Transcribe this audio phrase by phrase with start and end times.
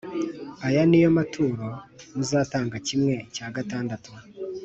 [0.67, 1.65] Aya ni yo maturo
[2.15, 4.11] muzatanga kimwe cya gatandatu